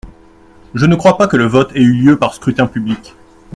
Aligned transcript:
Je 0.73 0.87
ne 0.87 0.95
crois 0.95 1.15
pas 1.15 1.27
que 1.27 1.37
le 1.37 1.45
vote 1.45 1.73
ait 1.75 1.79
eu 1.83 1.91
lieu 1.93 2.17
par 2.17 2.33
scrutin 2.33 2.65
public. 2.65 3.13